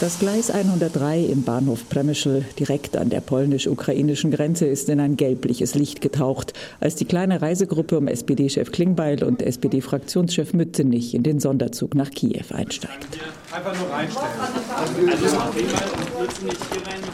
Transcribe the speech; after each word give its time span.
Das 0.00 0.18
Gleis 0.18 0.50
103 0.50 1.26
im 1.26 1.42
Bahnhof 1.42 1.86
Przemyśl, 1.90 2.42
direkt 2.58 2.96
an 2.96 3.10
der 3.10 3.20
polnisch-ukrainischen 3.20 4.30
Grenze, 4.30 4.64
ist 4.66 4.88
in 4.88 4.98
ein 4.98 5.18
gelbliches 5.18 5.74
Licht 5.74 6.00
getaucht, 6.00 6.54
als 6.80 6.94
die 6.94 7.04
kleine 7.04 7.42
Reisegruppe 7.42 7.98
um 7.98 8.08
SPD-Chef 8.08 8.72
Klingbeil 8.72 9.22
und 9.22 9.42
SPD-Fraktionschef 9.42 10.54
Mützenich 10.54 11.14
in 11.14 11.22
den 11.22 11.38
Sonderzug 11.38 11.94
nach 11.94 12.08
Kiew 12.08 12.46
einsteigt. 12.54 13.18
Einfach 13.52 13.76
nur 13.80 13.90
reinstellen. 13.90 14.28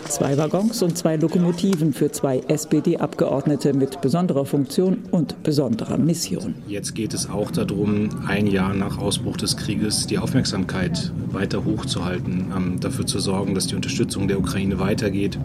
Zwei 0.09 0.37
Waggons 0.37 0.83
und 0.83 0.99
zwei 0.99 1.17
Lokomotiven 1.17 1.95
für 1.95 2.13
zwei 2.13 2.41
SPD-Abgeordnete 2.49 3.73
mit 3.73 4.03
besonderer 4.03 4.45
Funktion 4.45 4.99
und 5.11 5.43
besonderer 5.43 5.97
Mission. 5.97 6.55
Jetzt 6.67 6.95
geht 6.95 7.15
es 7.15 7.31
auch 7.31 7.51
darum, 7.51 8.11
ein 8.27 8.47
Jahr 8.47 8.75
nach 8.75 8.99
Ausbruch 8.99 9.39
des 9.39 9.57
Krieges 9.57 10.07
die 10.07 10.19
Aufmerksamkeit 10.19 11.11
weiter 11.33 11.65
hochzuhalten, 11.65 12.53
ähm, 12.55 12.81
dafür 12.81 13.07
zu 13.07 13.19
sorgen, 13.19 13.55
dass 13.55 13.69
die 13.69 13.75
Unterstützung 13.75 14.29
der 14.29 14.39
Ukraine 14.39 14.79
weitergeht, 14.79 15.39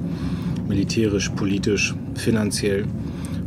militärisch, 0.68 1.30
politisch, 1.30 1.96
finanziell 2.16 2.86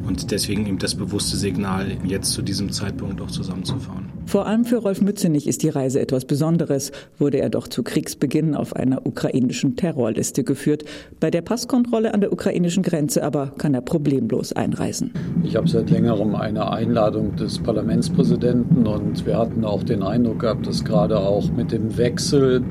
und 0.07 0.31
deswegen 0.31 0.67
eben 0.67 0.79
das 0.79 0.95
bewusste 0.95 1.37
Signal, 1.37 1.99
jetzt 2.05 2.33
zu 2.33 2.41
diesem 2.41 2.73
Zeitpunkt 2.73 3.21
auch 3.21 3.31
zusammenzufahren. 3.31 4.09
Vor 4.35 4.49
allem 4.49 4.65
für 4.65 4.79
Rolf 4.79 5.01
Mützenich 5.01 5.47
ist 5.47 5.63
die 5.63 5.69
Reise 5.69 6.01
etwas 6.01 6.25
Besonderes, 6.25 6.91
wurde 7.21 7.39
er 7.39 7.51
doch 7.51 7.69
zu 7.69 7.85
Kriegsbeginn 7.85 8.57
auf 8.57 8.75
einer 8.75 9.07
ukrainischen 9.07 9.77
Terrorliste 9.77 10.43
geführt. 10.43 10.83
Bei 11.21 11.31
der 11.31 11.41
Passkontrolle 11.41 12.13
an 12.13 12.21
der 12.21 12.33
ukrainischen 12.33 12.83
Grenze 12.83 13.23
aber 13.23 13.53
kann 13.59 13.75
er 13.75 13.81
problemlos 13.81 14.53
einreisen. 14.53 15.13
Ich 15.45 15.55
habe 15.55 15.69
seit 15.69 15.89
längerem 15.89 16.35
eine 16.35 16.69
Einladung 16.69 17.37
des 17.37 17.61
Parlamentspräsidenten 17.61 18.89
und 18.89 19.25
wir 19.25 19.39
hatten 19.39 19.65
auch 19.65 19.85
den 19.85 20.03
Eindruck 20.03 20.41
gehabt, 20.41 20.67
dass 20.67 20.85
gerade 20.85 21.17
auch 21.17 21.53
mit 21.53 21.71
dem 21.71 21.97
Wechsel 21.97 22.65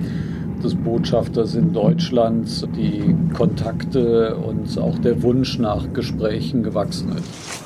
des 0.63 0.75
Botschafters 0.75 1.55
in 1.55 1.73
Deutschland 1.73 2.67
die 2.75 3.15
Kontakte 3.33 4.35
und 4.35 4.77
auch 4.79 4.97
der 4.99 5.21
Wunsch 5.21 5.59
nach 5.59 5.91
Gesprächen 5.93 6.63
gewachsen 6.63 7.09
ist. 7.09 7.63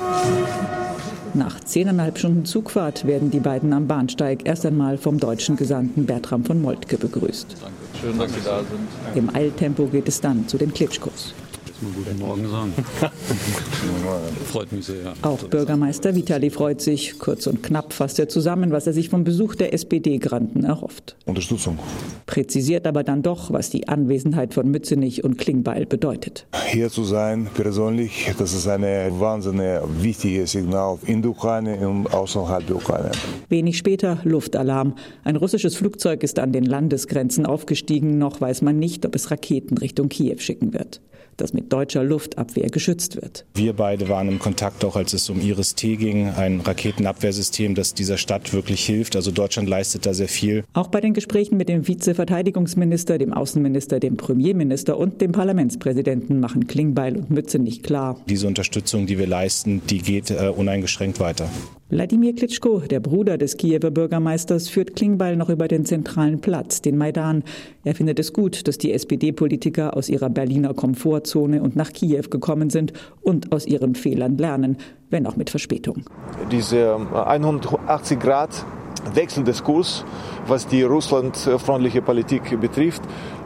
Nach 1.33 1.59
zehneinhalb 1.59 2.17
Stunden 2.17 2.45
Zugfahrt 2.45 3.05
werden 3.05 3.29
die 3.29 3.39
beiden 3.39 3.71
am 3.73 3.87
Bahnsteig 3.87 4.41
erst 4.45 4.65
einmal 4.65 4.97
vom 4.97 5.19
deutschen 5.19 5.55
Gesandten 5.55 6.05
Bertram 6.05 6.43
von 6.43 6.61
Moltke 6.61 6.97
begrüßt. 6.97 7.57
Danke. 7.61 7.77
Schön, 8.01 8.17
dass 8.17 8.33
Sie 8.33 8.41
da 8.43 8.59
sind. 8.59 9.15
Im 9.15 9.35
Eiltempo 9.35 9.85
geht 9.85 10.07
es 10.07 10.21
dann 10.21 10.47
zu 10.47 10.57
den 10.57 10.73
Klitschkos 10.73 11.33
mal 11.81 11.91
guten 11.91 12.19
Morgen 12.19 12.49
sagen. 12.49 12.73
freut 14.45 14.71
mich 14.71 14.85
sehr. 14.85 15.13
Auch 15.21 15.43
Bürgermeister 15.43 16.15
Vitali 16.15 16.49
freut 16.49 16.81
sich. 16.81 17.19
Kurz 17.19 17.47
und 17.47 17.63
knapp 17.63 17.93
fasst 17.93 18.19
er 18.19 18.29
zusammen, 18.29 18.71
was 18.71 18.87
er 18.87 18.93
sich 18.93 19.09
vom 19.09 19.23
Besuch 19.23 19.55
der 19.55 19.73
SPD-Granten 19.73 20.63
erhofft. 20.63 21.15
Unterstützung. 21.25 21.77
Präzisiert 22.25 22.87
aber 22.87 23.03
dann 23.03 23.21
doch, 23.21 23.51
was 23.51 23.69
die 23.69 23.87
Anwesenheit 23.87 24.53
von 24.53 24.69
Mützenich 24.69 25.23
und 25.23 25.37
Klingbeil 25.37 25.85
bedeutet. 25.85 26.47
Hier 26.69 26.89
zu 26.89 27.03
sein, 27.03 27.47
persönlich, 27.53 28.31
das 28.37 28.53
ist 28.53 28.67
ein 28.67 28.83
wahnsinnig 29.19 29.81
wichtiges 29.99 30.51
Signal 30.51 30.97
in 31.05 31.21
der 31.21 31.31
Ukraine 31.31 31.87
und 31.87 32.13
außerhalb 32.13 32.65
der 32.65 32.75
Ukraine. 32.75 33.11
Wenig 33.49 33.77
später 33.77 34.19
Luftalarm. 34.23 34.95
Ein 35.23 35.35
russisches 35.35 35.75
Flugzeug 35.75 36.23
ist 36.23 36.39
an 36.39 36.51
den 36.51 36.65
Landesgrenzen 36.65 37.45
aufgestiegen. 37.45 38.17
Noch 38.17 38.41
weiß 38.41 38.61
man 38.61 38.79
nicht, 38.79 39.05
ob 39.05 39.15
es 39.15 39.31
Raketen 39.31 39.77
Richtung 39.77 40.09
Kiew 40.09 40.39
schicken 40.39 40.73
wird 40.73 41.01
das 41.37 41.53
mit 41.53 41.66
deutscher 41.69 42.03
Luftabwehr 42.03 42.69
geschützt 42.69 43.15
wird. 43.15 43.45
Wir 43.53 43.73
beide 43.73 44.09
waren 44.09 44.27
im 44.27 44.39
Kontakt 44.39 44.83
auch, 44.85 44.95
als 44.95 45.13
es 45.13 45.29
um 45.29 45.41
Iris-T 45.41 45.95
ging, 45.97 46.29
ein 46.29 46.61
Raketenabwehrsystem, 46.61 47.75
das 47.75 47.93
dieser 47.93 48.17
Stadt 48.17 48.53
wirklich 48.53 48.85
hilft. 48.85 49.15
Also 49.15 49.31
Deutschland 49.31 49.69
leistet 49.69 50.05
da 50.05 50.13
sehr 50.13 50.27
viel. 50.27 50.63
Auch 50.73 50.87
bei 50.87 51.01
den 51.01 51.13
Gesprächen 51.13 51.57
mit 51.57 51.69
dem 51.69 51.87
Vizeverteidigungsminister, 51.87 53.17
dem 53.17 53.33
Außenminister, 53.33 53.99
dem 53.99 54.17
Premierminister 54.17 54.97
und 54.97 55.21
dem 55.21 55.31
Parlamentspräsidenten 55.31 56.39
machen 56.39 56.67
Klingbeil 56.67 57.17
und 57.17 57.29
Mütze 57.29 57.59
nicht 57.59 57.83
klar. 57.83 58.19
Diese 58.27 58.47
Unterstützung, 58.47 59.05
die 59.07 59.17
wir 59.17 59.27
leisten, 59.27 59.81
die 59.89 59.99
geht 59.99 60.31
äh, 60.31 60.49
uneingeschränkt 60.49 61.19
weiter. 61.19 61.49
Wladimir 61.89 62.35
Klitschko, 62.35 62.79
der 62.79 62.99
Bruder 62.99 63.37
des 63.37 63.55
Kiewer 63.55 63.91
Bürgermeisters, 63.91 64.67
führt 64.67 64.97
Klingbeil 64.97 65.37
noch 65.37 65.47
über 65.47 65.69
den 65.69 65.85
zentralen 65.85 66.41
Platz, 66.41 66.81
den 66.81 66.97
Maidan. 66.97 67.45
Er 67.85 67.95
findet 67.95 68.19
es 68.19 68.33
gut, 68.33 68.67
dass 68.67 68.77
die 68.77 68.91
SPD-Politiker 68.91 69.95
aus 69.95 70.09
ihrer 70.09 70.29
Berliner 70.29 70.73
Komfortzone 70.73 71.61
und 71.61 71.77
nach 71.77 71.93
Kiew 71.93 72.23
gekommen 72.29 72.69
sind 72.69 72.91
und 73.21 73.53
aus 73.53 73.65
ihren 73.65 73.95
Fehlern 73.95 74.37
lernen, 74.37 74.75
wenn 75.09 75.25
auch 75.25 75.37
mit 75.37 75.49
Verspätung. 75.49 76.03
Diese 76.51 76.97
180 77.13 78.19
Grad 78.19 78.65
Wechsel 79.13 79.45
des 79.45 79.63
Kurs, 79.63 80.03
was 80.45 80.67
die 80.67 80.83
russlandfreundliche 80.83 82.01
Politik 82.01 82.59
betrifft, 82.59 83.03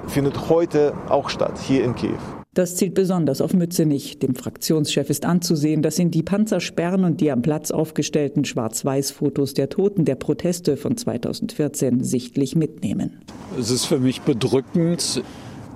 findet 0.08 0.50
heute 0.50 0.94
auch 1.10 1.30
statt, 1.30 1.60
hier 1.60 1.84
in 1.84 1.94
Kiew. 1.94 2.41
Das 2.54 2.76
zielt 2.76 2.96
besonders 2.96 3.40
auf 3.40 3.54
Mützenich. 3.54 4.20
Dem 4.20 4.36
Fraktionschef 4.36 5.10
ist 5.10 5.26
anzusehen, 5.26 5.82
dass 5.82 5.98
ihn 5.98 6.12
die 6.12 6.22
Panzersperren 6.22 7.06
und 7.06 7.22
die 7.22 7.32
am 7.32 7.42
Platz 7.42 7.72
aufgestellten 7.72 8.44
Schwarz-Weiß-Fotos 8.44 9.54
der 9.54 9.70
Toten 9.70 10.04
der 10.04 10.16
Proteste 10.16 10.76
von 10.76 10.98
2014 10.98 12.04
sichtlich 12.04 12.58
mitnehmen. 12.58 13.22
Es 13.58 13.72
ist 13.72 13.86
für 13.86 14.00
mich 14.00 14.20
bedrückend. 14.24 15.24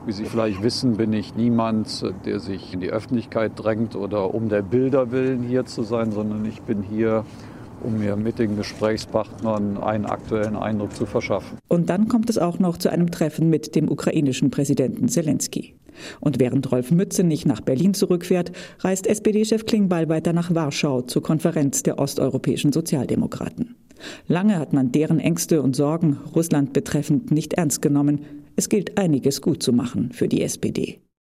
Wie 0.05 0.11
Sie 0.11 0.25
vielleicht 0.25 0.63
wissen, 0.63 0.97
bin 0.97 1.13
ich 1.13 1.35
niemand, 1.35 2.03
der 2.25 2.41
sich 2.41 2.73
in 2.73 2.81
die 2.81 2.89
Öffentlichkeit 2.89 3.53
drängt 3.55 3.95
oder 3.95 4.35
um 4.35 4.49
der 4.49 4.61
Bilder 4.61 5.11
willen 5.13 5.43
hier 5.43 5.63
zu 5.65 5.83
sein, 5.83 6.11
sondern 6.11 6.43
ich 6.43 6.61
bin 6.63 6.83
hier, 6.83 7.23
um 7.83 7.99
mir 7.99 8.15
mit 8.15 8.39
den 8.39 8.55
Gesprächspartnern 8.57 9.77
einen 9.77 10.05
aktuellen 10.05 10.55
Eindruck 10.55 10.95
zu 10.95 11.05
verschaffen. 11.05 11.57
Und 11.67 11.89
dann 11.89 12.07
kommt 12.07 12.29
es 12.29 12.37
auch 12.37 12.59
noch 12.59 12.77
zu 12.77 12.89
einem 12.89 13.11
Treffen 13.11 13.49
mit 13.49 13.75
dem 13.75 13.89
ukrainischen 13.89 14.51
Präsidenten 14.51 15.07
Zelensky. 15.07 15.75
Und 16.19 16.39
während 16.39 16.71
Rolf 16.71 16.91
Mützenich 16.91 17.45
nach 17.45 17.61
Berlin 17.61 17.93
zurückfährt, 17.93 18.51
reist 18.79 19.07
SPD-Chef 19.07 19.65
Klingbeil 19.65 20.09
weiter 20.09 20.33
nach 20.33 20.53
Warschau 20.53 21.01
zur 21.01 21.23
Konferenz 21.23 21.83
der 21.83 21.99
osteuropäischen 21.99 22.73
Sozialdemokraten. 22.73 23.75
Lange 24.27 24.59
hat 24.59 24.73
man 24.73 24.91
deren 24.91 25.19
Ängste 25.19 25.61
und 25.61 25.75
Sorgen 25.75 26.19
Russland 26.35 26.73
betreffend 26.73 27.31
nicht 27.31 27.53
ernst 27.53 27.81
genommen. 27.81 28.21
Es 28.55 28.69
gilt 28.69 28.97
einiges 28.97 29.41
gut 29.41 29.63
zu 29.63 29.73
machen 29.73 30.11
für 30.11 30.27
die 30.27 30.41
SPD. 30.41 30.99